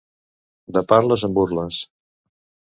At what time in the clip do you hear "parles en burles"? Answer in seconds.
0.93-1.81